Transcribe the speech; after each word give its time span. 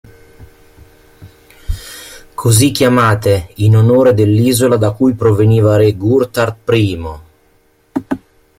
Così 2.33 2.71
chiamate 2.71 3.51
in 3.57 3.75
onore 3.77 4.15
dell'isola 4.15 4.75
da 4.77 4.93
cui 4.93 5.13
proveniva 5.13 5.77
re 5.77 5.95
Ghurtar 5.95 6.57
I. 6.69 7.03